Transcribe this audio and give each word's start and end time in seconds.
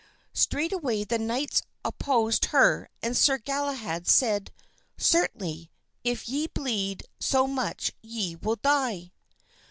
Straightway 0.33 1.03
the 1.03 1.19
knights 1.19 1.61
opposed 1.85 2.45
her 2.45 2.89
and 3.03 3.15
Sir 3.15 3.37
Galahad 3.37 4.07
said, 4.07 4.51
"Certainly, 4.97 5.69
if 6.03 6.27
ye 6.27 6.47
bleed 6.47 7.03
so 7.19 7.45
much 7.45 7.91
ye 8.01 8.35
will 8.35 8.55
die." 8.55 9.11